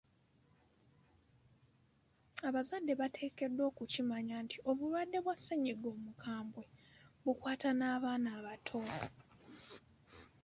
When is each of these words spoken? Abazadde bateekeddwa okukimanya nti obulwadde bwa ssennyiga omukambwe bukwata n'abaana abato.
Abazadde 2.47 2.93
bateekeddwa 3.01 3.63
okukimanya 3.71 4.35
nti 4.45 4.57
obulwadde 4.69 5.17
bwa 5.21 5.35
ssennyiga 5.37 5.87
omukambwe 5.95 6.63
bukwata 7.23 7.69
n'abaana 7.75 8.29
abato. 8.39 8.81